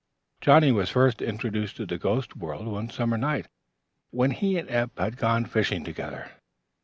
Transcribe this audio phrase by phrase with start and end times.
[0.41, 3.47] Johnnie was first introduced to the ghost world one summer night,
[4.09, 6.31] when he and Eph had gone fishing together.